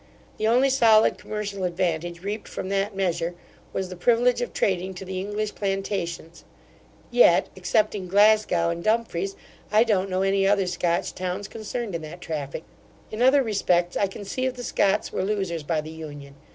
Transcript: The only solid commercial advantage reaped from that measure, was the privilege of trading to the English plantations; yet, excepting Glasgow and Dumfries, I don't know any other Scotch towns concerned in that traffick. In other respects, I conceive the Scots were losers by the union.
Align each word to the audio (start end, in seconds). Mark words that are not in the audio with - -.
The 0.37 0.47
only 0.47 0.71
solid 0.71 1.19
commercial 1.19 1.63
advantage 1.63 2.23
reaped 2.23 2.47
from 2.47 2.69
that 2.69 2.95
measure, 2.95 3.35
was 3.71 3.89
the 3.89 3.95
privilege 3.95 4.41
of 4.41 4.51
trading 4.51 4.95
to 4.95 5.05
the 5.05 5.19
English 5.19 5.53
plantations; 5.53 6.43
yet, 7.11 7.49
excepting 7.55 8.07
Glasgow 8.07 8.69
and 8.69 8.83
Dumfries, 8.83 9.35
I 9.71 9.83
don't 9.83 10.09
know 10.09 10.23
any 10.23 10.47
other 10.47 10.65
Scotch 10.65 11.13
towns 11.13 11.47
concerned 11.47 11.93
in 11.93 12.01
that 12.01 12.19
traffick. 12.19 12.63
In 13.11 13.21
other 13.21 13.43
respects, 13.43 13.95
I 13.95 14.07
conceive 14.07 14.55
the 14.55 14.63
Scots 14.63 15.13
were 15.13 15.23
losers 15.23 15.61
by 15.61 15.81
the 15.81 15.91
union. 15.91 16.33